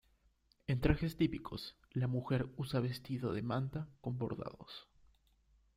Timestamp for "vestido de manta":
2.79-3.87